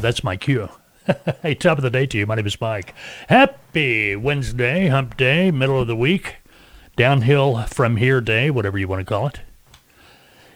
[0.00, 0.68] That's my cue.
[1.42, 2.26] hey, top of the day to you.
[2.26, 2.94] My name is Mike.
[3.28, 6.36] Happy Wednesday, hump day, middle of the week,
[6.96, 9.40] downhill from here day, whatever you want to call it.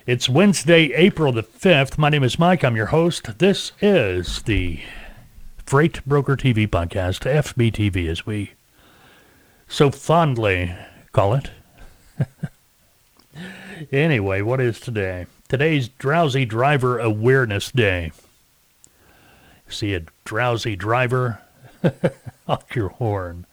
[0.07, 1.99] It's Wednesday, April the 5th.
[1.99, 2.65] My name is Mike.
[2.65, 3.39] I'm your host.
[3.39, 4.81] This is the
[5.65, 8.53] Freight Broker TV podcast, FBTV, as we
[9.69, 10.75] so fondly
[11.13, 11.51] call it.
[13.93, 15.27] anyway, what is today?
[15.49, 18.11] Today's Drowsy Driver Awareness Day.
[19.71, 21.41] See a drowsy driver?
[22.47, 23.47] Honk your horn.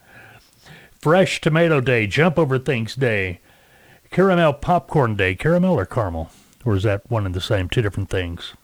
[1.00, 3.40] Fresh Tomato Day, Jump Over Things Day,
[4.10, 5.34] Caramel Popcorn Day.
[5.34, 6.30] Caramel or caramel?
[6.64, 8.54] Or is that one and the same, two different things?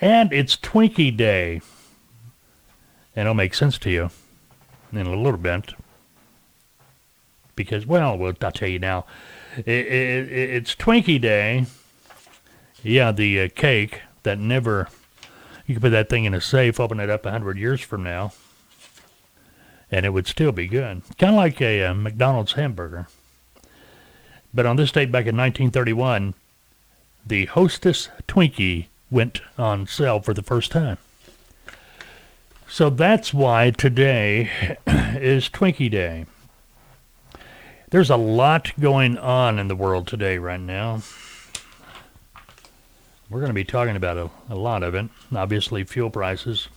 [0.00, 1.62] And it's Twinkie Day.
[3.16, 4.10] And it'll make sense to you
[4.92, 5.72] in a little bit.
[7.56, 9.06] Because, well, well I'll tell you now.
[9.56, 11.66] It, it, it's Twinkie Day.
[12.82, 14.88] Yeah, the uh, cake that never
[15.70, 18.02] you could put that thing in a safe, open it up a hundred years from
[18.02, 18.32] now,
[19.88, 21.02] and it would still be good.
[21.16, 23.06] Kind of like a, a uh, McDonald's hamburger.
[24.52, 26.34] But on this date back in 1931,
[27.24, 30.98] the Hostess Twinkie went on sale for the first time.
[32.68, 34.50] So that's why today
[34.88, 36.26] is Twinkie Day.
[37.90, 41.02] There's a lot going on in the world today right now.
[43.30, 45.08] We're going to be talking about a, a lot of it.
[45.34, 46.68] Obviously, fuel prices.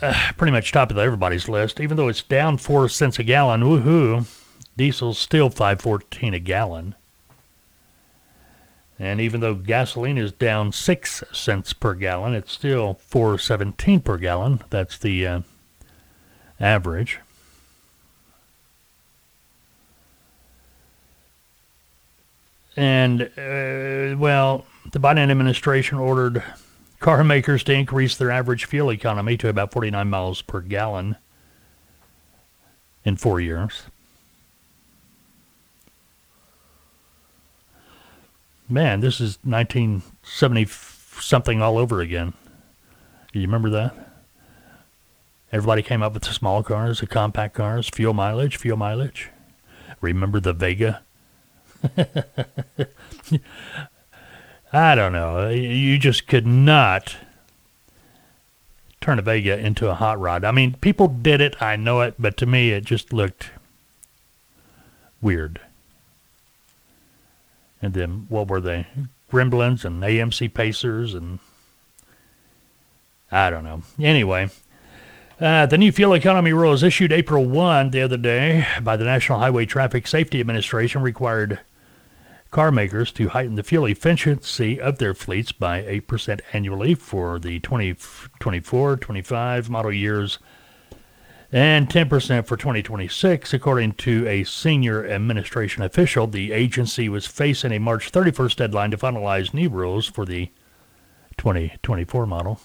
[0.00, 1.78] Uh, pretty much top of everybody's list.
[1.78, 4.26] Even though it's down four cents a gallon, woohoo!
[4.76, 6.94] Diesel's still five fourteen a gallon.
[8.98, 14.16] And even though gasoline is down six cents per gallon, it's still four seventeen per
[14.16, 14.62] gallon.
[14.70, 15.40] That's the uh,
[16.58, 17.20] average.
[22.76, 26.42] And, uh, well, the Biden administration ordered
[27.00, 31.16] car makers to increase their average fuel economy to about 49 miles per gallon
[33.04, 33.84] in four years.
[38.68, 40.66] Man, this is 1970
[41.20, 42.32] something all over again.
[43.32, 43.94] You remember that?
[45.52, 49.28] Everybody came up with the small cars, the compact cars, fuel mileage, fuel mileage.
[50.00, 51.02] Remember the Vega?
[54.72, 55.48] I don't know.
[55.48, 57.16] You just could not
[59.00, 60.44] turn a Vega into a hot rod.
[60.44, 61.60] I mean, people did it.
[61.60, 63.50] I know it, but to me, it just looked
[65.20, 65.60] weird.
[67.82, 68.86] And then what were they?
[69.30, 71.38] Gremlins and AMC Pacers and
[73.30, 73.82] I don't know.
[73.98, 74.50] Anyway,
[75.40, 79.38] uh, the new fuel economy rules issued April 1 the other day by the National
[79.38, 81.60] Highway Traffic Safety Administration required
[82.52, 87.58] car makers to heighten the fuel efficiency of their fleets by 8% annually for the
[87.60, 90.38] 2024 25 model years
[91.50, 93.52] and 10% for 2026.
[93.52, 98.96] According to a senior administration official, the agency was facing a March 31st deadline to
[98.96, 100.50] finalize new rules for the
[101.38, 102.60] 2024 model.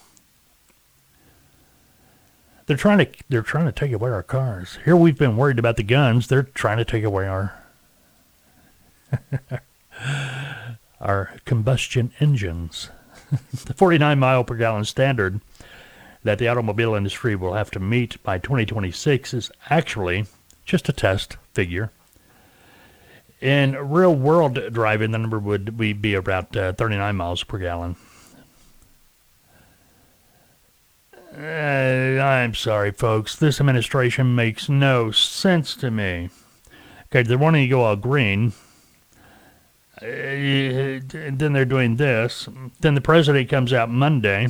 [2.66, 4.78] They're trying to they're trying to take away our cars.
[4.84, 6.26] Here we've been worried about the guns.
[6.26, 7.54] They're trying to take away our
[11.00, 12.90] our combustion engines.
[13.64, 15.40] the 49 mile per gallon standard
[16.24, 20.26] that the automobile industry will have to meet by 2026 is actually
[20.64, 21.90] just a test figure.
[23.40, 27.96] In real world driving, the number would be about uh, 39 miles per gallon.
[31.36, 33.36] Uh, I'm sorry, folks.
[33.36, 36.30] This administration makes no sense to me.
[37.06, 38.52] Okay, they're wanting to go all green
[40.00, 42.48] and uh, then they're doing this.
[42.80, 44.48] Then the president comes out Monday,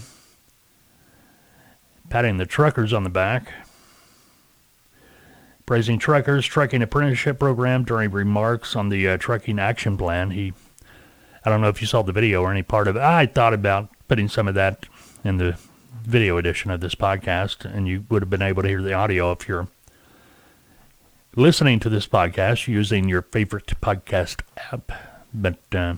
[2.09, 3.53] patting the truckers on the back,
[5.67, 10.31] praising truckers, trucking apprenticeship program during remarks on the uh, trucking action plan.
[10.31, 10.53] He,
[11.45, 13.03] I don't know if you saw the video or any part of it.
[13.03, 14.87] I thought about putting some of that
[15.25, 15.59] in the
[16.03, 19.33] video edition of this podcast, and you would have been able to hear the audio
[19.33, 19.69] if you're
[21.37, 24.41] listening to this podcast using your favorite podcast
[24.73, 25.08] app.
[25.33, 25.97] But uh,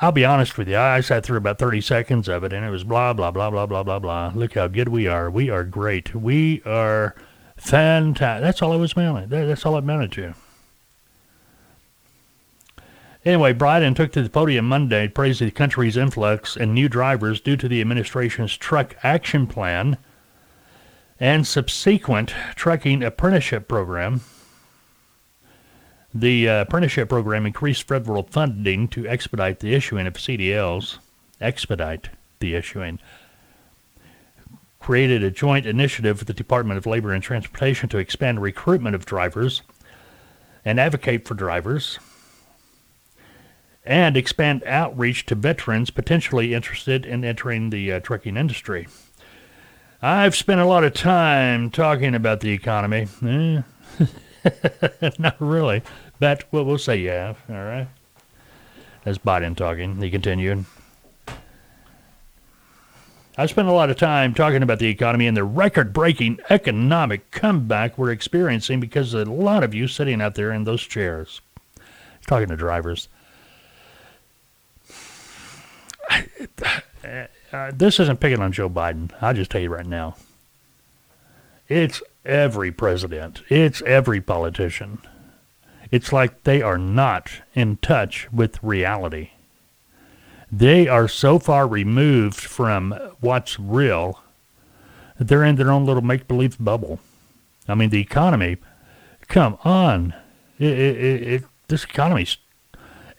[0.00, 2.70] I'll be honest with you, I sat through about 30 seconds of it, and it
[2.70, 4.32] was blah, blah, blah, blah, blah, blah, blah.
[4.34, 5.30] Look how good we are.
[5.30, 6.14] We are great.
[6.14, 7.14] We are
[7.56, 8.42] fantastic.
[8.42, 9.30] That's all it was meant.
[9.30, 10.34] That's all it amounted to.
[13.22, 17.56] Anyway, Biden took to the podium Monday praised the country's influx in new drivers due
[17.56, 19.98] to the administration's truck action plan
[21.18, 24.22] and subsequent trucking apprenticeship program.
[26.12, 30.98] The uh, apprenticeship program increased federal funding to expedite the issuing of CDLs.
[31.40, 32.10] Expedite.
[32.40, 32.98] the issuing.
[34.80, 39.04] Created a joint initiative with the Department of Labor and Transportation to expand recruitment of
[39.06, 39.62] drivers
[40.64, 41.98] and advocate for drivers
[43.84, 48.88] and expand outreach to veterans potentially interested in entering the uh, trucking industry.
[50.02, 53.06] I've spent a lot of time talking about the economy.
[53.24, 53.62] Eh,
[55.18, 55.82] not really,
[56.18, 57.38] but well, say you have.
[57.48, 57.88] All right.
[59.04, 60.00] That's Biden talking.
[60.00, 60.64] He continued.
[63.38, 67.30] I spent a lot of time talking about the economy and the record breaking economic
[67.30, 71.40] comeback we're experiencing because of a lot of you sitting out there in those chairs.
[72.26, 73.08] Talking to drivers.
[77.52, 79.10] Uh, this isn't picking on Joe Biden.
[79.20, 80.16] I'll just tell you right now.
[81.68, 84.98] It's every president, it's every politician.
[85.90, 89.30] It's like they are not in touch with reality.
[90.52, 94.20] They are so far removed from what's real
[95.20, 96.98] they're in their own little make believe bubble.
[97.68, 98.56] I mean, the economy,
[99.28, 100.14] come on.
[100.58, 102.38] It, it, it, this economy's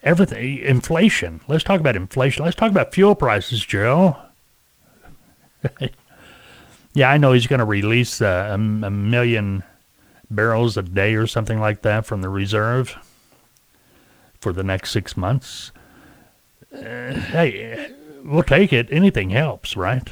[0.02, 0.58] everything.
[0.58, 1.40] Inflation.
[1.46, 2.44] Let's talk about inflation.
[2.44, 4.16] Let's talk about fuel prices, Joe.
[6.94, 9.62] yeah, I know he's going to release uh, a, a million
[10.30, 12.96] barrels a day or something like that from the reserve
[14.40, 15.72] for the next six months.
[16.74, 17.92] Uh, hey,
[18.24, 18.88] we'll take it.
[18.90, 20.08] Anything helps, right?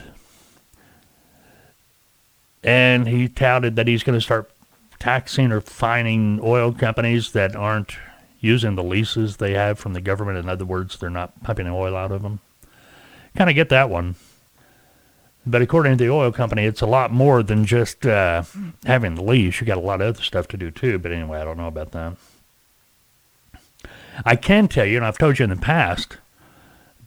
[2.63, 4.51] And he touted that he's going to start
[4.99, 7.97] taxing or fining oil companies that aren't
[8.41, 10.39] using the leases they have from the government.
[10.39, 12.41] In other words, they're not pumping oil out of them.
[13.37, 14.17] Kind of get that one.
[15.47, 18.43] But according to the oil company, it's a lot more than just uh,
[18.85, 19.61] having the lease.
[19.61, 20.99] You got a lot of other stuff to do too.
[20.99, 22.17] But anyway, I don't know about that.
[24.25, 26.19] I can tell you, and I've told you in the past,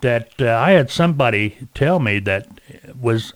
[0.01, 2.47] that uh, I had somebody tell me that
[2.99, 3.33] was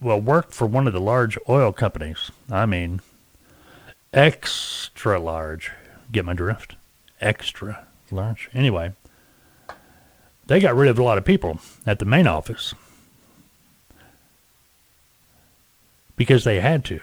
[0.00, 2.30] well worked for one of the large oil companies.
[2.50, 3.00] I mean,
[4.12, 5.70] extra large.
[6.10, 6.76] Get my drift?
[7.20, 8.50] Extra large.
[8.52, 8.92] Anyway,
[10.46, 12.74] they got rid of a lot of people at the main office
[16.16, 17.00] because they had to.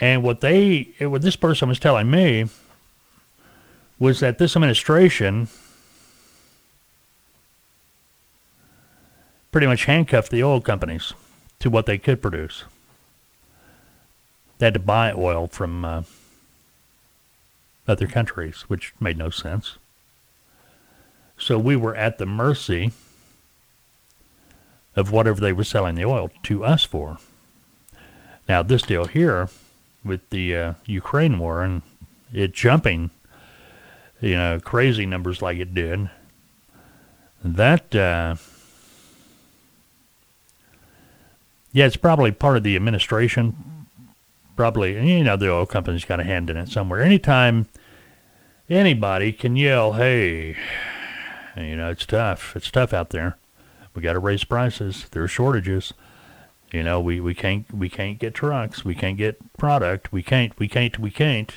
[0.00, 2.46] And what they, what this person was telling me
[3.98, 5.48] was that this administration
[9.52, 11.14] pretty much handcuffed the oil companies
[11.60, 12.64] to what they could produce.
[14.58, 16.02] They had to buy oil from uh,
[17.88, 19.78] other countries, which made no sense.
[21.38, 22.92] So we were at the mercy
[24.96, 27.18] of whatever they were selling the oil to us for.
[28.48, 29.50] Now, this deal here
[30.02, 31.82] with the uh, Ukraine war and
[32.32, 33.10] it jumping,
[34.20, 36.08] you know, crazy numbers like it did,
[37.44, 38.36] that, uh,
[41.72, 43.86] yeah, it's probably part of the administration.
[44.56, 47.02] Probably, you know, the oil company's got a hand in it somewhere.
[47.02, 47.66] Anytime
[48.70, 50.56] anybody can yell, hey,
[51.56, 52.56] you know, it's tough.
[52.56, 53.36] It's tough out there
[53.96, 55.06] we got to raise prices.
[55.10, 55.94] There are shortages.
[56.70, 58.84] You know, we, we can't we can't get trucks.
[58.84, 60.12] We can't get product.
[60.12, 61.52] We can't we can't we can't.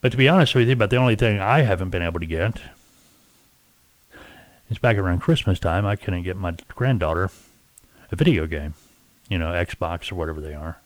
[0.00, 2.26] But to be honest with you, about the only thing I haven't been able to
[2.26, 2.60] get
[4.68, 5.86] is back around Christmas time.
[5.86, 7.30] I couldn't get my granddaughter
[8.10, 8.74] a video game,
[9.28, 10.78] you know, Xbox or whatever they are.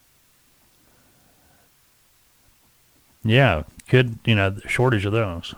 [3.24, 5.54] Yeah, could you know shortage of those.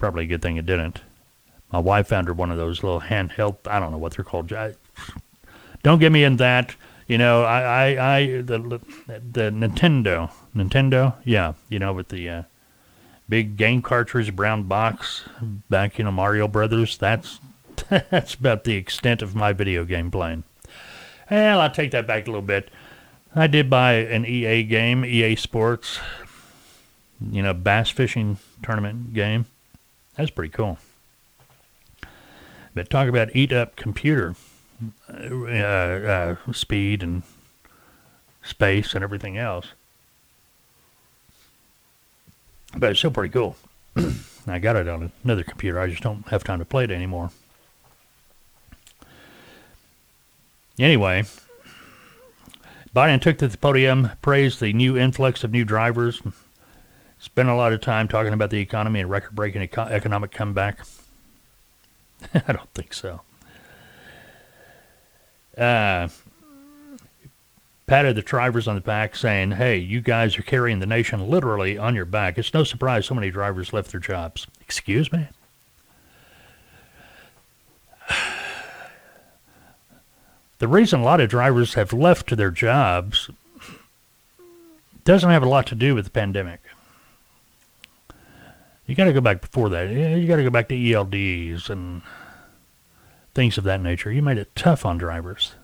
[0.00, 1.02] Probably a good thing it didn't.
[1.70, 3.58] My wife found her one of those little handheld.
[3.66, 4.52] I don't know what they're called.
[4.52, 4.74] I,
[5.82, 6.74] don't get me in that.
[7.06, 11.52] You know, I, I, I the the Nintendo, Nintendo, yeah.
[11.68, 12.42] You know, with the uh,
[13.28, 15.28] big game cartridge, brown box,
[15.68, 16.96] back you know Mario Brothers.
[16.96, 17.38] That's
[17.88, 20.44] that's about the extent of my video game playing.
[21.30, 22.70] Well, I'll take that back a little bit.
[23.34, 26.00] I did buy an EA game, EA Sports,
[27.20, 29.46] you know, bass fishing tournament game.
[30.16, 30.78] That's pretty cool.
[32.74, 34.34] But talk about eat up computer
[35.12, 37.22] uh, uh, speed and
[38.42, 39.68] space and everything else.
[42.76, 43.56] But it's still pretty cool.
[44.46, 45.80] I got it on another computer.
[45.80, 47.30] I just don't have time to play it anymore.
[50.78, 51.24] Anyway,
[52.94, 56.22] Biden took to the podium, praised the new influx of new drivers,
[57.20, 60.86] Spent a lot of time talking about the economy and record breaking eco- economic comeback.
[62.34, 63.20] I don't think so.
[65.56, 66.08] Uh,
[67.86, 71.76] patted the drivers on the back, saying, Hey, you guys are carrying the nation literally
[71.76, 72.38] on your back.
[72.38, 74.46] It's no surprise so many drivers left their jobs.
[74.62, 75.28] Excuse me?
[80.58, 83.30] The reason a lot of drivers have left their jobs
[85.04, 86.60] doesn't have a lot to do with the pandemic.
[88.90, 89.88] You got to go back before that.
[89.88, 92.02] You got to go back to ELDs and
[93.34, 94.10] things of that nature.
[94.10, 95.54] You made it tough on drivers.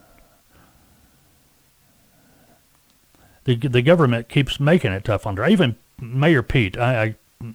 [3.42, 5.54] The the government keeps making it tough on drivers.
[5.54, 7.54] Even Mayor Pete, I, I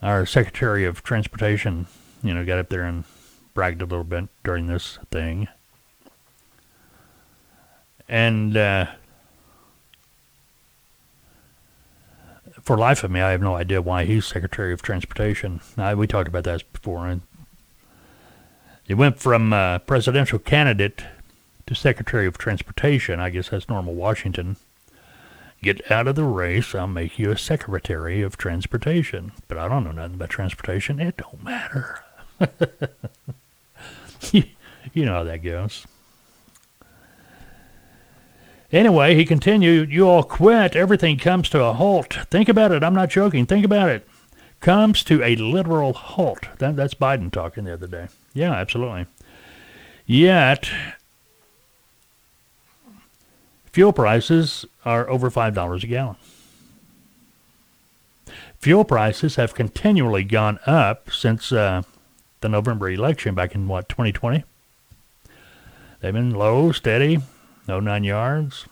[0.00, 1.88] our Secretary of Transportation,
[2.22, 3.02] you know, got up there and
[3.52, 5.48] bragged a little bit during this thing.
[8.08, 8.86] And uh,
[12.66, 15.60] for life of me, I have no idea why he's Secretary of Transportation.
[15.76, 17.06] I, we talked about that before.
[17.06, 17.22] And
[18.82, 21.04] he went from uh, presidential candidate
[21.68, 23.20] to Secretary of Transportation.
[23.20, 24.56] I guess that's normal Washington.
[25.62, 26.74] Get out of the race.
[26.74, 29.30] I'll make you a Secretary of Transportation.
[29.46, 30.98] But I don't know nothing about transportation.
[30.98, 32.02] It don't matter.
[34.32, 35.86] you know how that goes.
[38.72, 40.74] Anyway, he continued, You all quit.
[40.74, 42.18] Everything comes to a halt.
[42.30, 42.82] Think about it.
[42.82, 43.46] I'm not joking.
[43.46, 44.06] Think about it.
[44.60, 46.48] Comes to a literal halt.
[46.58, 48.08] That, that's Biden talking the other day.
[48.34, 49.06] Yeah, absolutely.
[50.06, 50.70] Yet,
[53.66, 56.16] fuel prices are over $5 a gallon.
[58.58, 61.82] Fuel prices have continually gone up since uh,
[62.40, 64.44] the November election back in, what, 2020?
[66.00, 67.20] They've been low, steady,
[67.66, 68.66] no nine yards.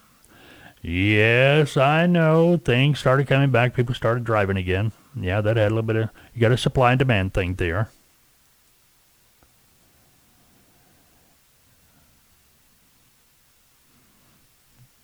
[0.82, 2.58] Yes, I know.
[2.58, 3.74] Things started coming back.
[3.74, 4.92] People started driving again.
[5.18, 7.88] Yeah, that had a little bit of, you got a supply and demand thing there.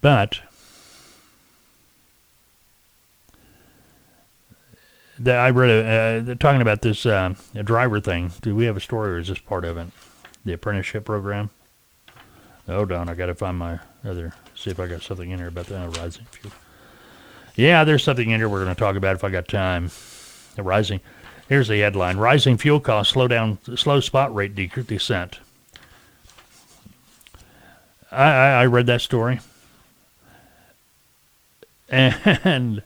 [0.02, 0.40] But
[5.26, 8.32] I read a, uh, talking about this uh, driver thing.
[8.40, 9.88] Do we have a story, or is this part of it?
[10.44, 11.50] The apprenticeship program.
[12.70, 14.32] Hold on, I got to find my other.
[14.54, 16.52] See if I got something in here about the rising fuel.
[17.56, 19.90] Yeah, there's something in here we're to talk about if I got time.
[20.54, 21.00] The rising.
[21.48, 25.40] Here's the headline: Rising fuel costs slow down, slow spot rate descent.
[28.12, 29.40] I, I, I read that story,
[31.88, 32.82] and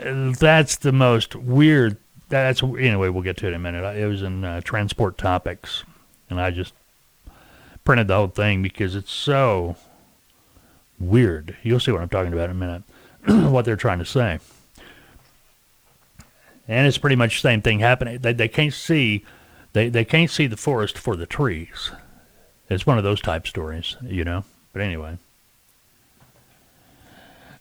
[0.00, 1.96] that's the most weird.
[2.28, 3.08] That's anyway.
[3.10, 3.84] We'll get to it in a minute.
[3.96, 5.84] It was in uh, Transport Topics,
[6.30, 6.74] and I just
[7.88, 9.74] printed the whole thing because it's so
[11.00, 11.56] weird.
[11.62, 12.82] You'll see what I'm talking about in a minute,
[13.50, 14.40] what they're trying to say.
[16.68, 18.18] And it's pretty much the same thing happening.
[18.18, 19.24] They, they can't see
[19.72, 21.90] they, they can't see the forest for the trees.
[22.68, 24.44] It's one of those type stories, you know.
[24.74, 25.16] But anyway.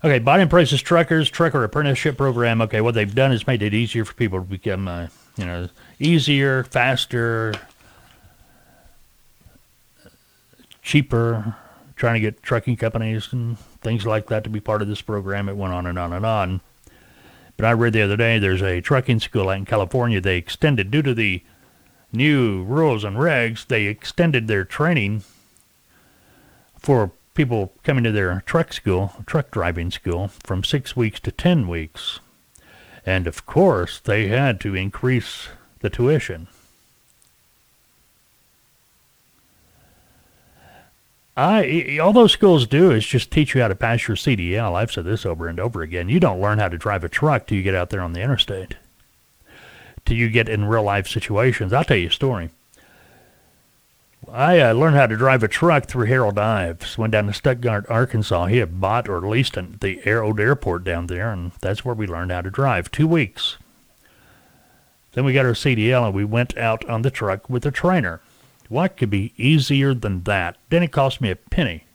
[0.04, 2.62] Okay, Biden praises truckers, trucker apprenticeship program.
[2.64, 5.08] Okay, what they've done is made it easier for people to become, uh,
[5.38, 5.70] you know,
[6.02, 7.54] easier, faster,
[10.88, 11.58] cheaper,
[11.98, 15.50] trying to get trucking companies and things like that to be part of this program.
[15.50, 16.62] It went on and on and on.
[17.58, 20.22] But I read the other day there's a trucking school out in California.
[20.22, 21.44] They extended, due to the
[22.14, 25.24] new rules and regs, they extended their training
[26.80, 31.68] for people coming to their truck school, truck driving school, from six weeks to 10
[31.68, 32.22] weeks.
[33.06, 36.48] And of course, they had to increase the tuition.
[41.38, 44.74] I all those schools do is just teach you how to pass your CDL.
[44.74, 46.10] I've said this over and over again.
[46.10, 48.22] You don't learn how to drive a truck till you get out there on the
[48.22, 48.76] interstate.
[50.04, 51.74] Till you get in real life situations.
[51.74, 52.50] I'll tell you a story.
[54.32, 56.98] I uh, learned how to drive a truck through Harold Ives.
[56.98, 58.48] Went down to Stuttgart, Arkansas.
[58.48, 61.96] He had bought or leased an, the air, old airport down there, and that's where
[61.96, 62.92] we learned how to drive.
[62.92, 63.58] Two weeks.
[65.14, 68.22] Then we got our CDL, and we went out on the truck with a trainer.
[68.70, 70.58] What could be easier than that?
[70.70, 71.86] Didn't cost me a penny.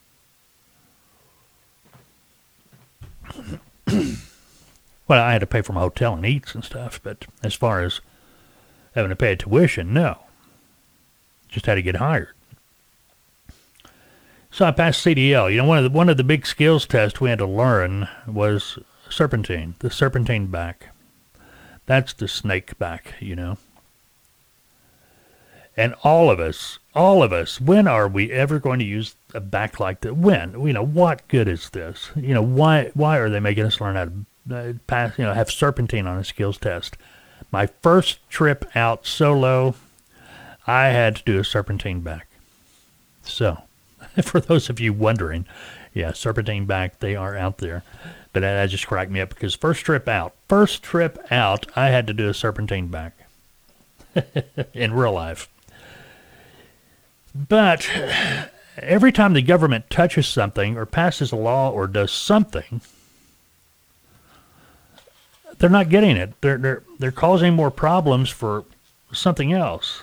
[3.87, 7.83] well, I had to pay for my hotel and eats and stuff, but as far
[7.83, 8.01] as
[8.95, 10.19] having to pay a tuition, no.
[11.49, 12.31] Just had to get hired.
[14.51, 15.51] So I passed CDL.
[15.51, 18.09] You know, one of the one of the big skills tests we had to learn
[18.27, 20.89] was serpentine, the serpentine back.
[21.87, 23.57] That's the snake back, you know.
[25.77, 29.41] And all of us, all of us, when are we ever going to use a
[29.41, 30.17] back like that?
[30.17, 30.61] When?
[30.61, 32.11] You know, what good is this?
[32.15, 35.33] You know, why why are they making us learn how to uh, pass, you know,
[35.33, 36.97] have serpentine on a skills test?
[37.51, 39.75] My first trip out solo,
[40.67, 42.29] I had to do a serpentine back.
[43.23, 43.63] So,
[44.23, 45.47] For those of you wondering,
[45.95, 47.83] yeah, serpentine back, they are out there.
[48.33, 51.89] But that, that just cracked me up because first trip out, first trip out, I
[51.89, 53.15] had to do a serpentine back
[54.75, 55.49] in real life.
[57.35, 57.89] But
[58.79, 62.81] every time the government touches something or passes a law or does something,
[65.59, 66.41] they're not getting it.
[66.41, 68.65] They're they're they're causing more problems for
[69.13, 70.03] something else.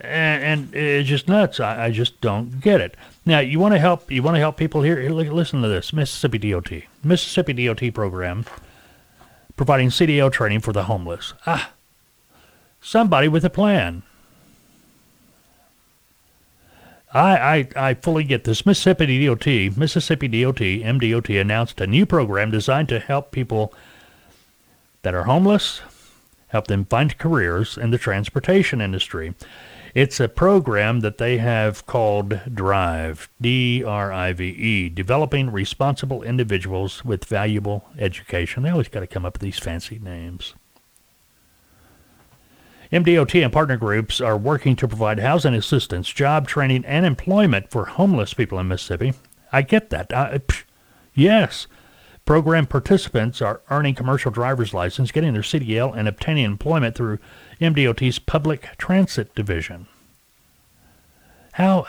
[0.00, 1.60] And, and it's just nuts.
[1.60, 2.96] I, I just don't get it.
[3.24, 4.10] Now you want to help.
[4.10, 4.98] You want to help people here.
[5.10, 6.72] Listen to this, Mississippi DOT,
[7.04, 8.44] Mississippi DOT program,
[9.56, 11.34] providing CDL training for the homeless.
[11.46, 11.70] Ah,
[12.80, 14.02] somebody with a plan.
[17.14, 18.64] I, I, I fully get this.
[18.64, 23.74] Mississippi DOT, Mississippi DOT, MDOT announced a new program designed to help people
[25.02, 25.82] that are homeless,
[26.48, 29.34] help them find careers in the transportation industry.
[29.94, 36.22] It's a program that they have called DRIVE, D R I V E, Developing Responsible
[36.22, 38.62] Individuals with Valuable Education.
[38.62, 40.54] They always got to come up with these fancy names.
[42.92, 47.86] MDOT and partner groups are working to provide housing assistance, job training, and employment for
[47.86, 49.14] homeless people in Mississippi.
[49.50, 50.12] I get that.
[50.12, 50.64] I, psh,
[51.14, 51.66] yes.
[52.26, 57.18] Program participants are earning commercial driver's license, getting their CDL, and obtaining employment through
[57.60, 59.86] MDOT's Public Transit Division.
[61.52, 61.86] How?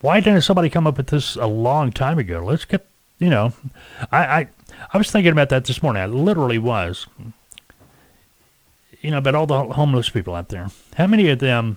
[0.00, 2.42] Why didn't somebody come up with this a long time ago?
[2.44, 2.86] Let's get,
[3.18, 3.52] you know,
[4.10, 4.48] I, I,
[4.92, 6.02] I was thinking about that this morning.
[6.02, 7.06] I literally was
[9.04, 10.68] you know, about all the homeless people out there.
[10.96, 11.76] How many of them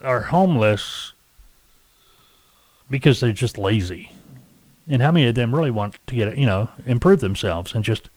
[0.00, 1.12] are homeless
[2.88, 4.12] because they're just lazy?
[4.88, 8.08] And how many of them really want to get, you know, improve themselves and just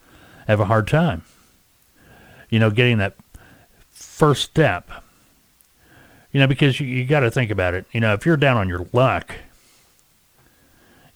[0.47, 1.23] have a hard time?
[2.49, 3.15] You know, getting that
[3.91, 4.89] first step.
[6.31, 7.85] You know, because you, you got to think about it.
[7.91, 9.35] You know, if you're down on your luck,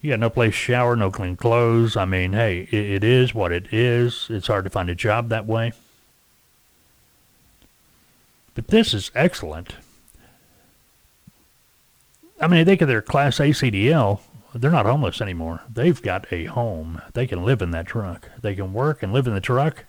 [0.10, 1.96] got no place to shower, no clean clothes.
[1.96, 4.28] I mean, hey, it, it is what it is.
[4.30, 5.72] It's hard to find a job that way.
[8.56, 9.76] But this is excellent.
[12.40, 14.20] I mean, they get their Class A CDL.
[14.54, 15.62] They're not homeless anymore.
[15.72, 17.02] They've got a home.
[17.14, 18.30] They can live in that truck.
[18.42, 19.86] They can work and live in the truck.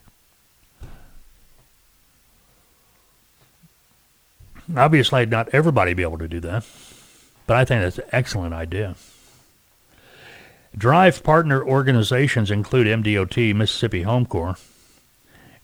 [4.74, 6.64] Obviously, not everybody be able to do that,
[7.46, 8.94] but I think that's an excellent idea.
[10.76, 14.56] Drive partner organizations include MDOT, Mississippi Home Corps,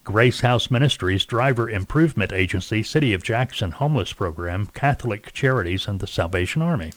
[0.05, 6.07] Grace House Ministries, Driver Improvement Agency, City of Jackson Homeless Program, Catholic Charities, and the
[6.07, 6.92] Salvation Army.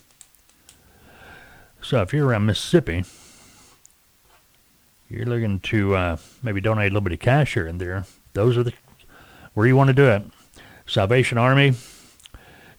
[1.82, 3.04] So if you're around Mississippi,
[5.10, 8.06] you're looking to uh, maybe donate a little bit of cash here and there.
[8.34, 8.74] Those are the
[9.56, 10.24] where you want to do it.
[10.86, 11.74] Salvation Army,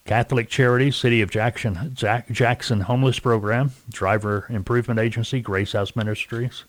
[0.07, 6.65] Catholic Charities, City of Jackson, Jack, Jackson Homeless Program, Driver Improvement Agency, Grace House Ministries,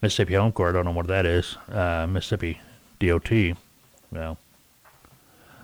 [0.00, 0.68] Mississippi Home Corps.
[0.68, 1.56] I don't know what that is.
[1.68, 2.60] Uh, Mississippi
[3.00, 3.56] DOT.
[4.12, 4.38] Well,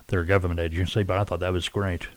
[0.07, 2.07] they're a government agency, but I thought that was great.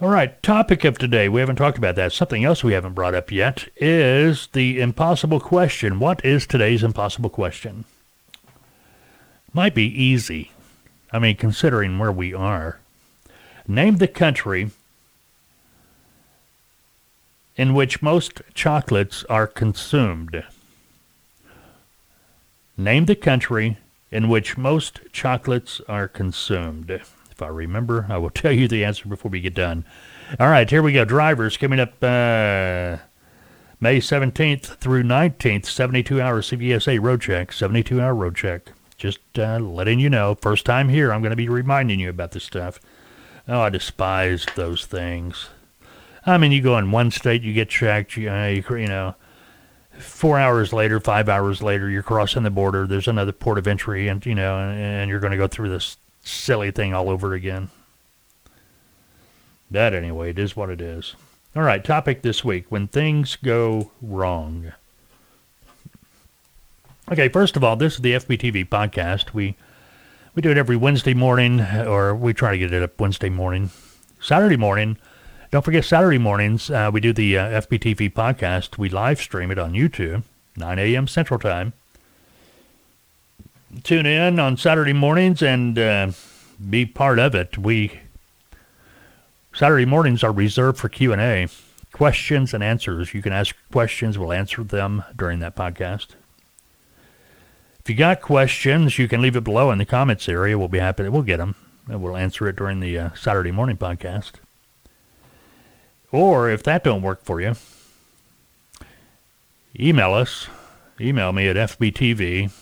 [0.00, 1.28] All right, topic of today.
[1.28, 2.12] We haven't talked about that.
[2.12, 6.00] Something else we haven't brought up yet is the impossible question.
[6.00, 7.84] What is today's impossible question?
[9.52, 10.50] Might be easy.
[11.12, 12.80] I mean, considering where we are.
[13.70, 14.70] Name the country
[17.54, 20.42] in which most chocolates are consumed.
[22.78, 23.76] Name the country
[24.10, 26.90] in which most chocolates are consumed.
[26.90, 29.84] If I remember, I will tell you the answer before we get done.
[30.40, 31.04] All right, here we go.
[31.04, 32.96] Drivers coming up uh,
[33.80, 38.72] May 17th through 19th, 72 hour CVSA road check, 72 hour road check.
[38.96, 40.34] Just uh, letting you know.
[40.36, 42.80] First time here, I'm going to be reminding you about this stuff.
[43.48, 45.48] Oh, I despise those things.
[46.26, 49.14] I mean, you go in one state, you get checked, you, uh, you, you know,
[49.98, 52.86] four hours later, five hours later, you're crossing the border.
[52.86, 55.70] There's another port of entry, and you know, and, and you're going to go through
[55.70, 57.70] this silly thing all over again.
[59.70, 61.14] That anyway, it is what it is.
[61.56, 64.72] All right, topic this week: when things go wrong.
[67.10, 69.32] Okay, first of all, this is the FBTV podcast.
[69.32, 69.56] We
[70.34, 73.70] we do it every Wednesday morning, or we try to get it up Wednesday morning.
[74.20, 74.96] Saturday morning,
[75.50, 78.76] don't forget Saturday mornings, uh, we do the uh, FBTV podcast.
[78.76, 80.22] We live stream it on YouTube,
[80.56, 81.08] 9 a.m.
[81.08, 81.72] Central Time.
[83.82, 86.10] Tune in on Saturday mornings and uh,
[86.68, 87.56] be part of it.
[87.58, 88.00] We
[89.54, 91.48] Saturday mornings are reserved for Q&A,
[91.92, 93.14] questions and answers.
[93.14, 96.08] You can ask questions, we'll answer them during that podcast.
[97.88, 100.58] If you got questions, you can leave it below in the comments area.
[100.58, 101.08] We'll be happy.
[101.08, 101.54] We'll get them.
[101.86, 104.32] and we'll answer it during the uh, Saturday morning podcast.
[106.12, 107.54] Or if that don't work for you,
[109.80, 110.48] email us.
[111.00, 112.52] Email me at fbtv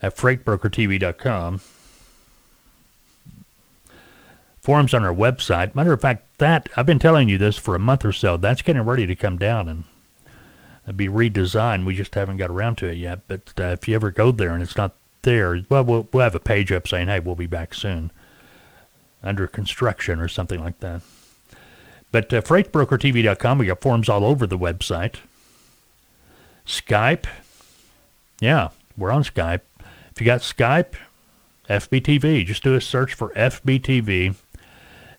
[0.00, 1.60] at freightbrokertv.com.
[4.62, 5.74] Forums on our website.
[5.74, 8.38] Matter of fact, that I've been telling you this for a month or so.
[8.38, 9.84] That's getting ready to come down and
[10.92, 11.84] be redesigned.
[11.84, 13.20] We just haven't got around to it yet.
[13.28, 16.34] But uh, if you ever go there and it's not there, well, well, we'll have
[16.34, 18.10] a page up saying, "Hey, we'll be back soon."
[19.22, 21.02] Under construction or something like that.
[22.12, 25.16] But uh, freightbrokertv.com, we got forums all over the website.
[26.66, 27.26] Skype,
[28.40, 29.60] yeah, we're on Skype.
[30.10, 30.94] If you got Skype,
[31.68, 34.34] FBTV, just do a search for FBTV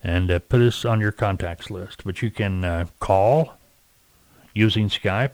[0.03, 2.03] and uh, put us on your contacts list.
[2.03, 3.53] But you can uh, call
[4.53, 5.33] using Skype,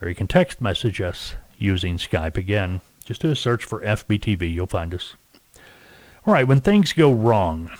[0.00, 2.36] or you can text message us using Skype.
[2.36, 4.52] Again, just do a search for FBTV.
[4.52, 5.14] You'll find us.
[6.26, 7.70] All right, when things go wrong,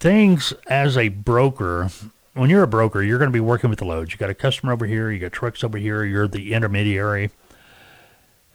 [0.00, 1.90] things as a broker
[2.34, 4.12] when you're a broker, you're going to be working with the loads.
[4.12, 7.30] You got a customer over here, you got trucks over here, you're the intermediary.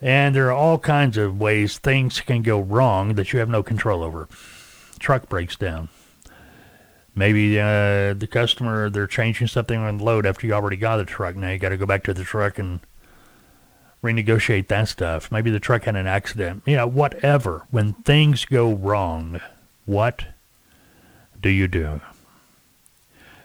[0.01, 3.63] And there are all kinds of ways things can go wrong that you have no
[3.63, 4.27] control over.
[4.99, 5.89] Truck breaks down.
[7.17, 11.05] Maybe uh, the customer, they're changing something on the load after you already got the
[11.05, 11.35] truck.
[11.35, 12.79] Now you got to go back to the truck and
[14.03, 15.31] renegotiate that stuff.
[15.31, 16.61] Maybe the truck had an accident.
[16.67, 17.63] You know, whatever.
[17.71, 19.41] When things go wrong,
[19.87, 20.25] what
[21.41, 22.01] do you do?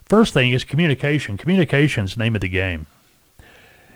[0.05, 1.39] First thing is communication.
[1.39, 2.87] Communication's name of the game.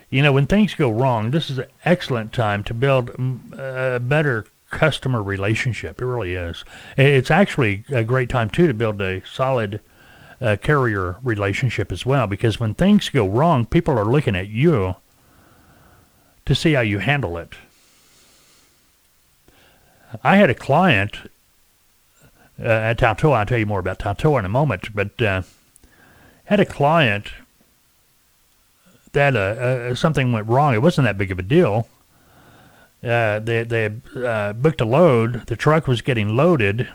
[0.09, 3.99] You know, when things go wrong, this is an excellent time to build mm, a
[3.99, 6.01] better customer relationship.
[6.01, 6.63] It really is.
[6.97, 9.79] It's actually a great time, too, to build a solid
[10.39, 14.95] uh, carrier relationship as well, because when things go wrong, people are looking at you
[16.45, 17.53] to see how you handle it.
[20.23, 21.29] I had a client
[22.59, 23.35] uh, at TALTOA.
[23.35, 25.41] I'll tell you more about TALTOA in a moment, but uh,
[26.45, 27.31] had a client
[29.11, 30.73] that uh, uh, something went wrong.
[30.73, 31.87] It wasn't that big of a deal.
[33.03, 35.45] Uh, they they uh, booked a load.
[35.47, 36.89] The truck was getting loaded,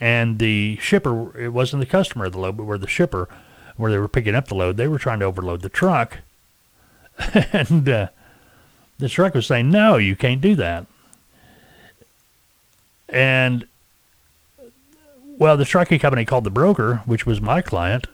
[0.00, 3.28] and the shipper it wasn't the customer of the load, but where the shipper,
[3.76, 6.18] where they were picking up the load, they were trying to overload the truck,
[7.52, 8.08] and uh,
[8.98, 10.86] the truck was saying, "No, you can't do that."
[13.08, 13.66] And
[15.38, 18.06] well, the trucking company called the broker, which was my client,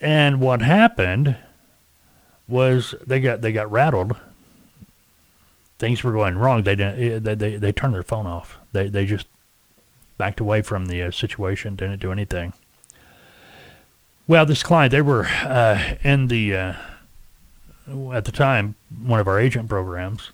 [0.00, 1.36] and what happened
[2.46, 4.16] was they got they got rattled.
[5.78, 6.62] Things were going wrong.
[6.62, 7.24] They didn't.
[7.24, 8.58] They they, they turned their phone off.
[8.72, 9.26] They they just
[10.16, 11.76] backed away from the uh, situation.
[11.76, 12.52] Didn't do anything.
[14.26, 16.74] Well, this client they were uh, in the uh,
[18.12, 20.30] at the time one of our agent programs,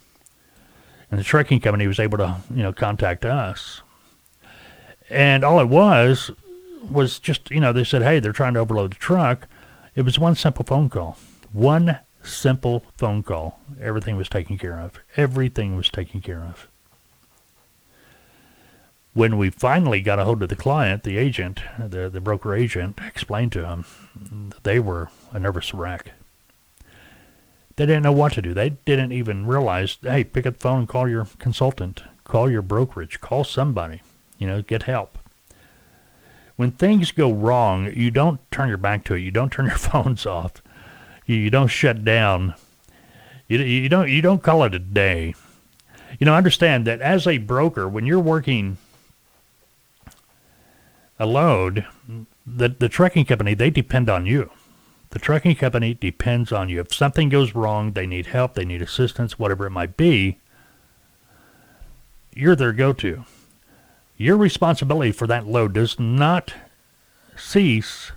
[1.10, 3.82] and the trucking company was able to you know contact us.
[5.10, 6.30] And all it was
[6.90, 9.46] was just you know they said hey they're trying to overload the truck
[9.94, 11.16] it was one simple phone call.
[11.52, 13.60] One simple phone call.
[13.80, 14.98] Everything was taken care of.
[15.16, 16.68] Everything was taken care of.
[19.12, 22.98] When we finally got a hold of the client, the agent, the, the broker agent,
[23.06, 23.84] explained to him
[24.64, 26.12] they were a nervous wreck.
[27.76, 28.54] They didn't know what to do.
[28.54, 32.62] They didn't even realize, hey, pick up the phone and call your consultant, call your
[32.62, 34.02] brokerage, call somebody,
[34.38, 35.18] you know, get help
[36.56, 39.20] when things go wrong, you don't turn your back to it.
[39.20, 40.62] You don't turn your phones off.
[41.26, 42.54] You, don't shut down.
[43.48, 45.34] You, you don't you don't call it a day.
[46.18, 48.78] You know, understand that as a broker, when you're working
[51.18, 51.86] a load,
[52.46, 54.50] the the trucking company they depend on you.
[55.10, 56.80] The trucking company depends on you.
[56.80, 60.38] If something goes wrong, they need help, they need assistance, whatever it might be.
[62.34, 63.24] You're their go-to.
[64.16, 66.54] Your responsibility for that load does not
[67.36, 68.10] cease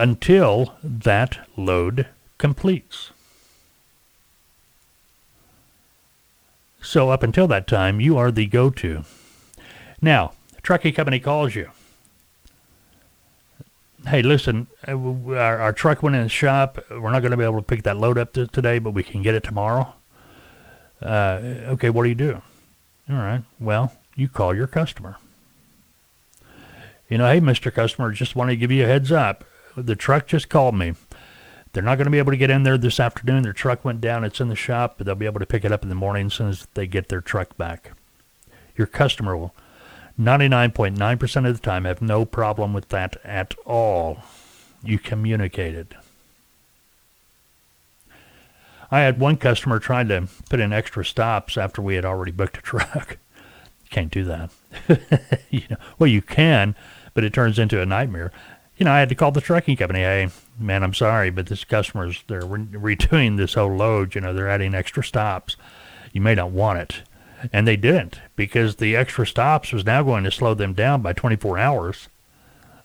[0.00, 2.06] until that load
[2.38, 3.10] completes.
[6.80, 9.04] So up until that time, you are the go-to.
[10.00, 11.70] Now, a trucking company calls you.
[14.06, 14.96] Hey, listen, uh,
[15.34, 16.78] our, our truck went in the shop.
[16.90, 19.20] We're not going to be able to pick that load up today, but we can
[19.20, 19.92] get it tomorrow.
[21.02, 21.40] Uh,
[21.74, 22.40] okay, what do you do?
[23.10, 25.18] All right, well, you call your customer.
[27.10, 27.74] You know, hey, Mr.
[27.74, 29.44] Customer, just want to give you a heads up.
[29.76, 30.94] The truck just called me.
[31.72, 33.42] They're not going to be able to get in there this afternoon.
[33.42, 34.24] Their truck went down.
[34.24, 36.26] It's in the shop, but they'll be able to pick it up in the morning
[36.26, 37.92] as soon as they get their truck back.
[38.76, 39.54] Your customer will
[40.18, 44.18] 99.9% of the time have no problem with that at all.
[44.82, 45.96] You communicated.
[48.90, 52.58] I had one customer trying to put in extra stops after we had already booked
[52.58, 53.18] a truck.
[53.90, 54.50] Can't do that.
[55.50, 56.74] you know, well, you can,
[57.14, 58.32] but it turns into a nightmare.
[58.80, 60.00] You know, I had to call the trucking company.
[60.00, 64.14] Hey, man, I'm sorry, but this customer's they're re- redoing this whole load.
[64.14, 65.56] You know, they're adding extra stops.
[66.12, 67.02] You may not want it,
[67.52, 71.12] and they didn't because the extra stops was now going to slow them down by
[71.12, 72.08] 24 hours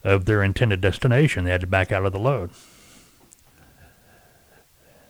[0.03, 1.45] of their intended destination.
[1.45, 2.51] They had to back out of the load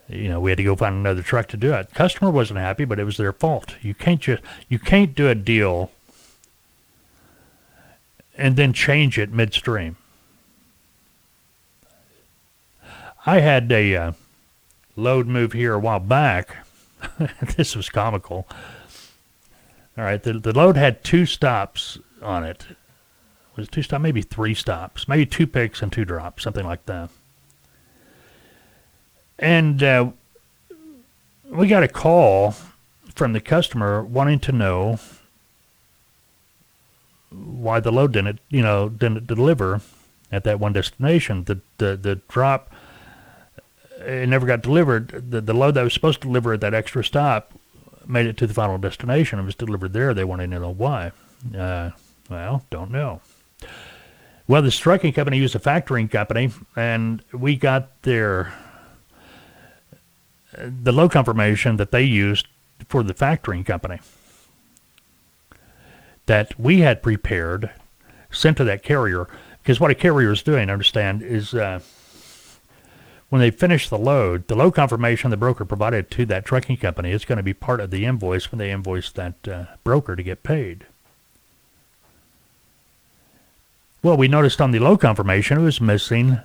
[0.07, 1.93] you know, we had to go find another truck to do it.
[1.93, 3.75] Customer wasn't happy, but it was their fault.
[3.81, 5.91] You can't just you can't do a deal
[8.37, 9.97] and then change it midstream.
[13.25, 14.11] I had a uh,
[14.95, 16.57] load move here a while back.
[17.57, 18.47] this was comical.
[19.97, 22.65] All right, the the load had two stops on it.
[23.55, 24.01] Was it two stops?
[24.01, 25.07] Maybe three stops.
[25.07, 27.09] Maybe two picks and two drops, something like that.
[29.39, 30.11] And uh,
[31.49, 32.55] we got a call
[33.15, 34.99] from the customer wanting to know
[37.31, 39.81] why the load didn't, you know, didn't deliver
[40.31, 41.45] at that one destination.
[41.45, 42.71] The the the drop
[44.05, 45.31] it never got delivered.
[45.31, 47.53] The the load that was supposed to deliver at that extra stop
[48.07, 49.39] made it to the final destination.
[49.39, 50.13] It was delivered there.
[50.13, 51.11] They wanted to know why.
[51.57, 51.91] Uh,
[52.29, 53.21] well, don't know.
[54.47, 58.53] Well, the trucking company used a factoring company, and we got their
[60.57, 62.47] the load confirmation that they used
[62.87, 63.99] for the factoring company
[66.27, 67.71] that we had prepared,
[68.31, 69.27] sent to that carrier.
[69.61, 71.79] Because what a carrier is doing, understand, is uh,
[73.29, 77.11] when they finish the load, the load confirmation the broker provided to that trucking company
[77.11, 80.23] is going to be part of the invoice when they invoice that uh, broker to
[80.23, 80.85] get paid.
[84.03, 86.39] Well, we noticed on the load confirmation it was missing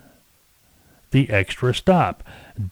[1.10, 2.22] the extra stop.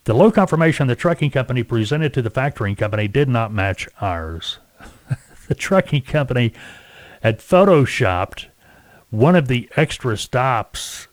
[0.04, 4.58] The load confirmation the trucking company presented to the factoring company did not match ours.
[5.48, 6.52] the trucking company
[7.22, 8.46] had photoshopped
[9.10, 11.07] one of the extra stops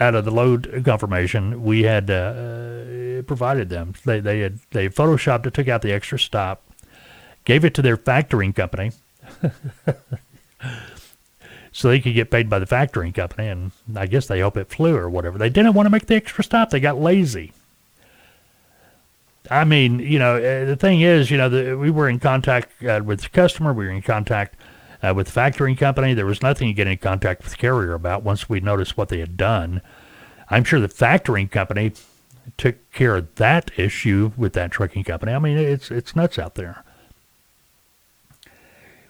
[0.00, 3.94] out of the load confirmation we had uh, provided them.
[4.04, 6.62] They they had they photoshopped it, took out the extra stop,
[7.44, 8.92] gave it to their factoring company.
[11.72, 13.48] so they could get paid by the factoring company.
[13.48, 15.38] And I guess they hope it flew or whatever.
[15.38, 16.70] They didn't want to make the extra stop.
[16.70, 17.52] They got lazy.
[19.50, 22.82] I mean, you know, uh, the thing is, you know, the, we were in contact
[22.84, 23.72] uh, with the customer.
[23.72, 24.54] We were in contact
[25.02, 26.14] uh, with the factoring company.
[26.14, 29.20] There was nothing to get in contact with carrier about once we noticed what they
[29.20, 29.82] had done.
[30.48, 31.92] I'm sure the factoring company
[32.56, 35.32] took care of that issue with that trucking company.
[35.32, 36.84] I mean, it's it's nuts out there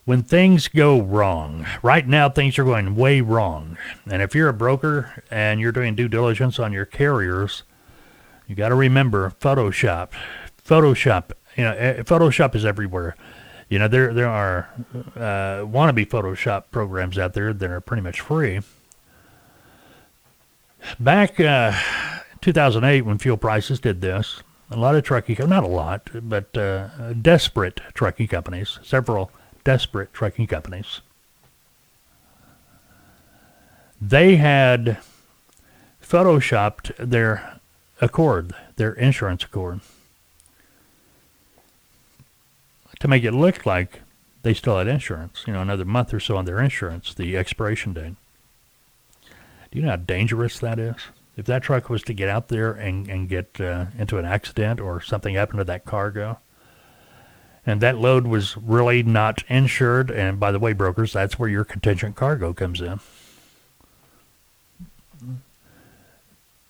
[0.05, 1.67] when things go wrong.
[1.83, 3.77] Right now, things are going way wrong.
[4.11, 7.63] And if you're a broker and you're doing due diligence on your carriers,
[8.47, 10.11] you got to remember Photoshop.
[10.67, 13.17] Photoshop, you know, eh, Photoshop is everywhere.
[13.73, 14.69] You know, there there are
[15.17, 18.61] uh, wannabe Photoshop programs out there that are pretty much free.
[21.01, 21.73] Back uh,
[22.43, 27.15] 2008, when fuel prices did this, a lot of trucking, not a lot, but uh,
[27.15, 29.31] desperate trucking companies, several
[29.65, 31.01] desperate trucking companies.
[34.03, 34.99] They had
[36.07, 37.59] photoshopped their
[38.03, 39.81] ACORD, their insurance ACORD,
[43.03, 44.01] to make it look like
[44.45, 47.93] they still had insurance, you know, another month or so on their insurance, the expiration
[47.93, 48.15] date.
[49.73, 50.95] Do you know how dangerous that is?
[51.37, 54.79] If that truck was to get out there and, and get uh, into an accident
[54.79, 56.39] or something happened to that cargo,
[57.67, 60.09] and that load was really not insured.
[60.09, 63.01] And by the way, brokers, that's where your contingent cargo comes in.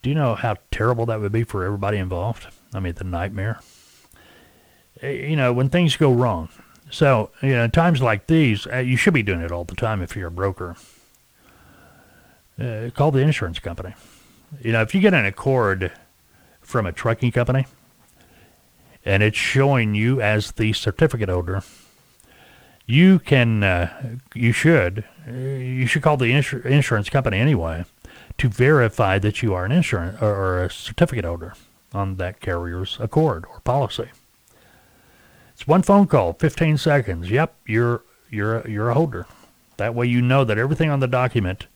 [0.01, 2.47] Do you know how terrible that would be for everybody involved?
[2.73, 3.61] I mean, the nightmare.
[5.01, 6.49] Eh, you know, when things go wrong.
[6.91, 10.03] So, you know, times like these, uh, you should be doing it all the time
[10.03, 10.77] if you're a broker.
[12.61, 13.95] Uh, call the insurance company.
[14.61, 15.91] You know, if you get an ACORD
[16.61, 17.67] from a trucking company,
[19.05, 21.63] and it's showing you as the certificate holder,
[22.87, 27.85] you can, uh, you should, you should call the insur- insurance company anyway
[28.39, 31.55] to verify that you are an insurance or, or a certificate holder
[31.95, 34.11] on that carrier's ACORD or policy.
[35.55, 37.31] It's one phone call, 15 seconds.
[37.31, 39.27] Yep, you're you're you're a holder.
[39.77, 41.67] That way you know that everything on the document.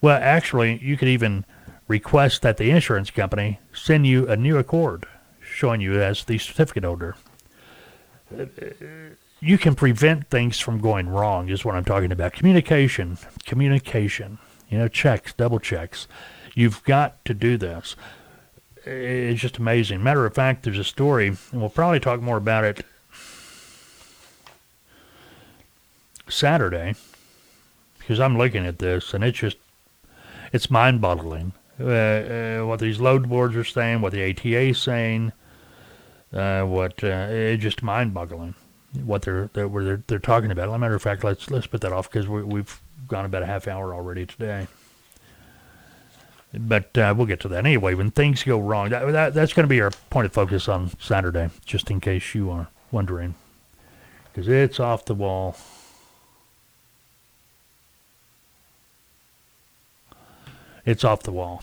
[0.00, 1.44] Well, actually, you could even
[1.88, 5.04] request that the insurance company send you a new ACORD
[5.40, 7.16] showing you as the certificate holder.
[9.40, 12.32] You can prevent things from going wrong, is what I'm talking about.
[12.32, 16.08] Communication, communication, you know, checks, double checks.
[16.54, 17.96] You've got to do this.
[18.84, 20.02] it's just amazing.
[20.02, 22.84] Matter of fact, there's a story, and we'll probably talk more about it
[26.28, 26.94] Saturday
[27.98, 29.56] because I'm looking at this and it's just
[30.52, 35.32] it's mind-boggling uh, uh, what these load boards are saying, what the ATA is saying,
[36.32, 38.54] uh, what uh, it's just mind-boggling
[39.04, 40.68] what they're they're they're, they're talking about.
[40.68, 43.42] As a matter of fact, let's let's put that off because we, we've gone about
[43.42, 44.66] a half hour already today.
[46.54, 47.94] But uh, we'll get to that anyway.
[47.94, 50.90] When things go wrong, that, that that's going to be our point of focus on
[50.98, 53.34] Saturday, just in case you are wondering,
[54.32, 55.56] because it's off the wall.
[60.86, 61.62] It's off the wall.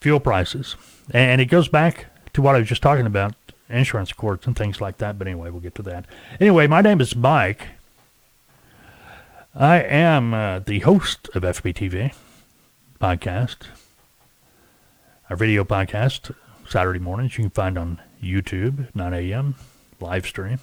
[0.00, 0.76] Fuel prices,
[1.12, 3.34] and it goes back to what I was just talking about
[3.68, 5.18] insurance courts and things like that.
[5.18, 6.06] But anyway, we'll get to that.
[6.40, 7.68] Anyway, my name is Mike.
[9.54, 12.12] I am uh, the host of FBTV
[13.00, 13.68] podcast,
[15.30, 16.34] our video podcast,
[16.68, 17.38] Saturday mornings.
[17.38, 19.54] You can find on YouTube, 9 a.m.
[20.00, 20.58] live stream.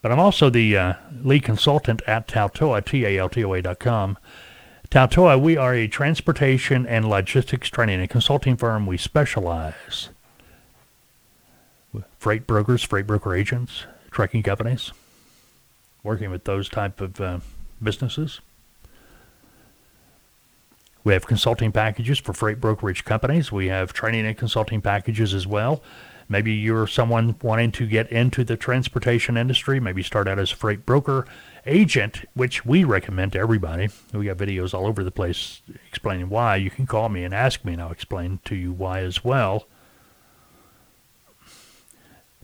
[0.00, 4.16] But I'm also the uh, lead consultant at Taltoa, T-A-L-T-O-A dot com.
[4.90, 8.86] Taltoa, we are a transportation and logistics training and consulting firm.
[8.86, 10.08] We specialize
[11.92, 14.92] with freight brokers, freight broker agents, trucking companies,
[16.02, 17.40] working with those type of uh,
[17.82, 18.40] businesses.
[21.04, 23.52] We have consulting packages for freight brokerage companies.
[23.52, 25.82] We have training and consulting packages as well.
[26.28, 30.56] Maybe you're someone wanting to get into the transportation industry, maybe start out as a
[30.56, 31.26] freight broker
[31.64, 33.88] agent, which we recommend to everybody.
[34.12, 36.56] We got videos all over the place explaining why.
[36.56, 39.66] You can call me and ask me, and I'll explain to you why as well.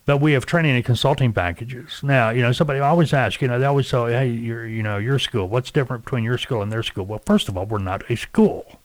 [0.07, 2.01] But we have training and consulting packages.
[2.03, 5.19] Now, you know, somebody always asks, you know, they always say, hey, you know, your
[5.19, 7.07] school, what's different between your school and their school?
[7.07, 8.81] Well, first of all, we're not a school.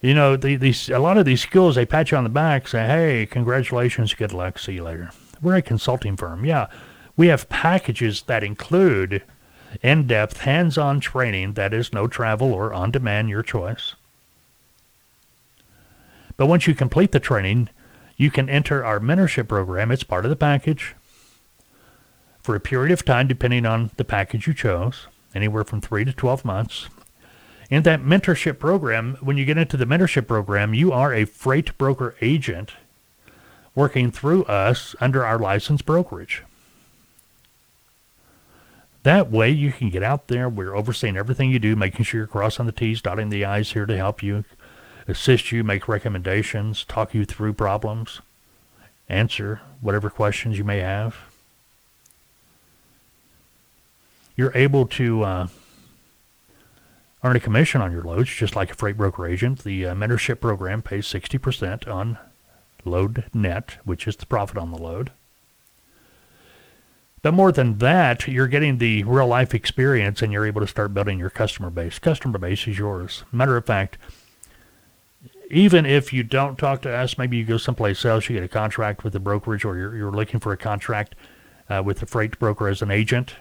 [0.00, 2.68] You know, the, these a lot of these schools, they pat you on the back,
[2.68, 5.10] say, hey, congratulations, good luck, see you later.
[5.42, 6.44] We're a consulting firm.
[6.44, 6.68] Yeah,
[7.16, 9.22] we have packages that include
[9.82, 13.94] in-depth, hands-on training that is no travel or on-demand, your choice.
[16.36, 17.68] But once you complete the training,
[18.16, 19.90] you can enter our mentorship program.
[19.90, 20.94] It's part of the package
[22.40, 26.12] for a period of time, depending on the package you chose, anywhere from three to
[26.12, 26.88] 12 months.
[27.70, 31.76] In that mentorship program, when you get into the mentorship program, you are a freight
[31.76, 32.72] broker agent
[33.74, 36.44] working through us under our license brokerage.
[39.02, 40.48] That way you can get out there.
[40.48, 43.86] We're overseeing everything you do, making sure you're crossing the T's, dotting the I's here
[43.86, 44.44] to help you
[45.06, 48.20] assist you, make recommendations, talk you through problems,
[49.08, 51.16] answer whatever questions you may have.
[54.36, 55.46] You're able to uh,
[57.24, 59.64] earn a commission on your loads, just like a freight broker agent.
[59.64, 62.18] The uh, mentorship program pays 60% on
[62.84, 65.10] load net, which is the profit on the load.
[67.22, 70.94] But more than that, you're getting the real life experience and you're able to start
[70.94, 71.98] building your customer base.
[71.98, 73.24] Customer base is yours.
[73.32, 73.98] Matter of fact,
[75.50, 78.48] even if you don't talk to us, maybe you go someplace else, you get a
[78.48, 81.14] contract with the brokerage, or you're, you're looking for a contract
[81.68, 83.34] uh, with the freight broker as an agent.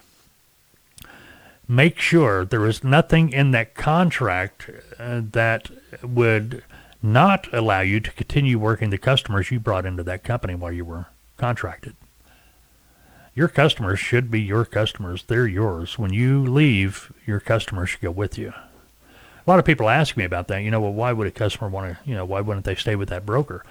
[1.68, 5.70] Make sure there is nothing in that contract uh, that
[6.02, 6.64] would
[7.02, 10.86] not allow you to continue working the customers you brought into that company while you
[10.86, 11.96] were contracted.
[13.36, 15.24] Your customers should be your customers.
[15.28, 16.00] They're yours.
[16.00, 18.54] When you leave, your customers should go with you
[19.48, 20.62] a lot of people ask me about that.
[20.62, 22.96] You know, well, why would a customer want to, you know, why wouldn't they stay
[22.98, 23.64] with that broker?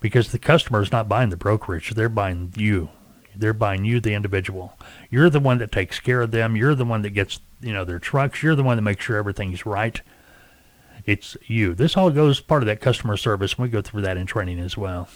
[0.00, 2.90] Because the customer is not buying the brokerage; they're buying you.
[3.36, 4.78] They're buying you, the individual.
[5.10, 6.56] You're the one that takes care of them.
[6.56, 8.42] You're the one that gets, you know, their trucks.
[8.42, 10.00] You're the one that makes sure everything's right.
[11.06, 11.74] It's you.
[11.74, 13.58] This all goes part of that customer service.
[13.58, 15.08] We go through that in training as well.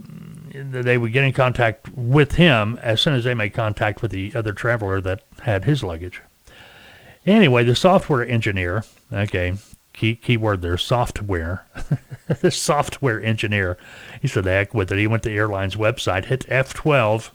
[0.63, 4.31] they would get in contact with him as soon as they made contact with the
[4.35, 6.21] other traveler that had his luggage.
[7.25, 9.53] Anyway, the software engineer, okay,
[9.93, 11.65] key keyword there, software.
[12.41, 13.77] the software engineer,
[14.21, 14.97] he said, heck with it.
[14.97, 17.31] He went to the airline's website, hit F12,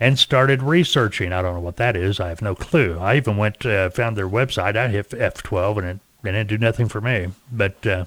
[0.00, 1.32] and started researching.
[1.32, 2.18] I don't know what that is.
[2.18, 2.98] I have no clue.
[2.98, 4.76] I even went, uh, found their website.
[4.76, 7.28] I hit F12, and it, and it didn't do nothing for me.
[7.52, 8.04] But uh,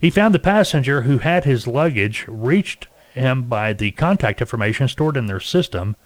[0.00, 5.16] he found the passenger who had his luggage, reached him by the contact information stored
[5.16, 5.96] in their system.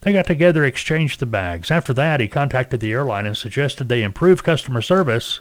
[0.00, 1.70] They got together, exchanged the bags.
[1.70, 5.40] After that, he contacted the airline and suggested they improve customer service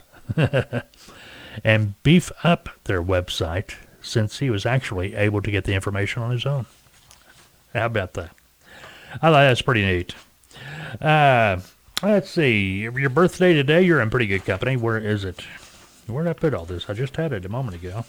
[1.64, 6.32] and beef up their website since he was actually able to get the information on
[6.32, 6.66] his own.
[7.74, 8.32] How about that?
[9.16, 10.16] I thought that's pretty neat.
[11.02, 11.60] Uh,
[12.02, 12.80] let's see.
[12.80, 14.78] Your birthday today, you're in pretty good company.
[14.78, 15.42] Where is it?
[16.08, 16.90] Where did I put all this?
[16.90, 18.06] I just had it a moment ago.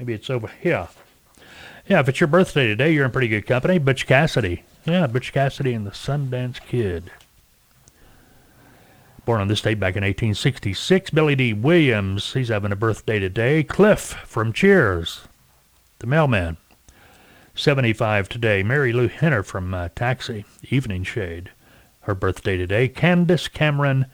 [0.00, 0.88] Maybe it's over here.
[1.86, 3.76] Yeah, if it's your birthday today, you're in pretty good company.
[3.76, 4.64] Butch Cassidy.
[4.86, 7.10] Yeah, Butch Cassidy and the Sundance Kid.
[9.26, 12.32] Born on this date back in 1866, Billy Dee Williams.
[12.32, 13.62] He's having a birthday today.
[13.62, 15.20] Cliff from Cheers.
[15.98, 16.56] The mailman.
[17.54, 18.62] 75 today.
[18.62, 20.46] Marilu Henner from uh, Taxi.
[20.70, 21.50] Evening Shade.
[22.00, 22.88] Her birthday today.
[22.88, 24.06] Candace Cameron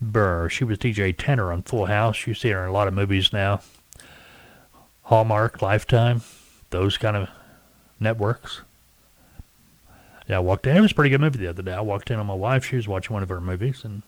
[0.00, 0.48] Bure.
[0.48, 2.26] She was DJ Tanner on Full House.
[2.26, 3.60] You see her in a lot of movies now.
[5.08, 6.20] Hallmark, Lifetime,
[6.68, 7.30] those kind of
[7.98, 8.60] networks.
[10.28, 10.76] Yeah, I walked in.
[10.76, 11.72] It was a pretty good movie the other day.
[11.72, 12.66] I walked in on my wife.
[12.66, 14.02] She was watching one of her movies, and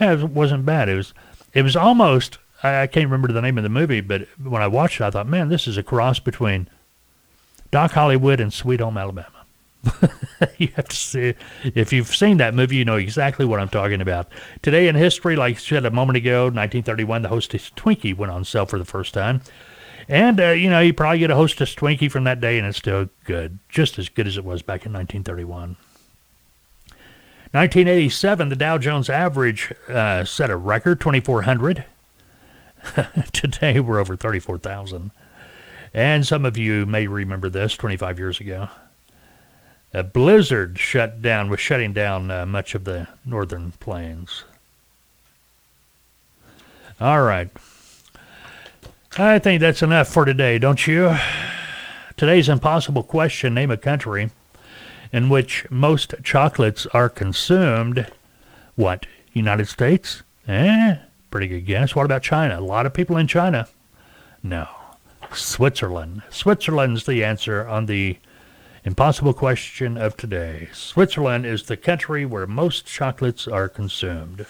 [0.00, 0.88] yeah, it wasn't bad.
[0.88, 1.14] It was,
[1.54, 2.38] it was almost.
[2.64, 5.10] I, I can't remember the name of the movie, but when I watched it, I
[5.10, 6.68] thought, man, this is a cross between
[7.70, 9.44] Doc Hollywood and Sweet Home Alabama.
[10.58, 14.00] you have to see if you've seen that movie, you know exactly what I'm talking
[14.00, 14.26] about.
[14.62, 18.44] Today in history, like I said a moment ago, 1931, the Hostess Twinkie went on
[18.44, 19.42] sale for the first time.
[20.08, 22.78] And, uh, you know, you probably get a Hostess Twinkie from that day, and it's
[22.78, 25.76] still good, just as good as it was back in 1931.
[27.52, 31.84] 1987, the Dow Jones average uh, set a record, 2,400.
[33.32, 35.10] Today, we're over 34,000.
[35.94, 38.68] And some of you may remember this 25 years ago.
[39.92, 44.44] A blizzard shut down, was shutting down uh, much of the northern plains.
[46.98, 47.50] All right.
[49.18, 51.14] I think that's enough for today, don't you?
[52.16, 54.30] Today's impossible question name a country
[55.12, 58.10] in which most chocolates are consumed.
[58.74, 59.04] What?
[59.34, 60.22] United States?
[60.48, 60.96] Eh,
[61.30, 61.94] pretty good guess.
[61.94, 62.58] What about China?
[62.58, 63.68] A lot of people in China?
[64.42, 64.66] No.
[65.34, 66.22] Switzerland.
[66.30, 68.16] Switzerland's the answer on the
[68.82, 70.70] impossible question of today.
[70.72, 74.46] Switzerland is the country where most chocolates are consumed.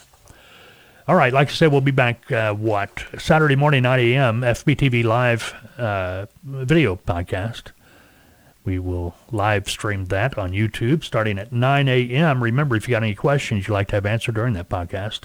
[1.09, 5.03] All right, like I said, we'll be back, uh, what, Saturday morning, 9 a.m., FBTV
[5.03, 7.73] Live uh, video podcast.
[8.65, 12.41] We will live stream that on YouTube starting at 9 a.m.
[12.41, 15.23] Remember, if you got any questions you'd like to have answered during that podcast,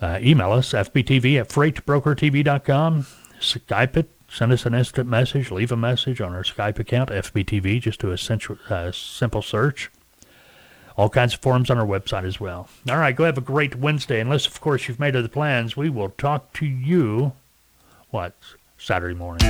[0.00, 3.06] uh, email us, fbtv at freightbrokertv.com,
[3.40, 7.80] Skype it, send us an instant message, leave a message on our Skype account, FBTV,
[7.80, 9.90] just do a uh, simple search
[11.00, 12.68] all kinds of forums on our website as well.
[12.86, 14.20] All right, go have a great Wednesday.
[14.20, 17.32] Unless, of course, you've made other plans, we will talk to you,
[18.10, 18.34] what,
[18.76, 19.40] Saturday morning.